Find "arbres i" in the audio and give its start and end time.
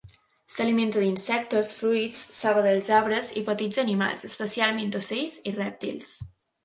3.01-3.47